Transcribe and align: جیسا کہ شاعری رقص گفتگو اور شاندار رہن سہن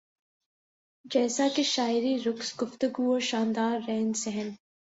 جیسا 1.05 1.47
کہ 1.55 1.63
شاعری 1.63 2.17
رقص 2.25 2.53
گفتگو 2.61 3.11
اور 3.11 3.19
شاندار 3.19 3.79
رہن 3.87 4.13
سہن 4.13 4.49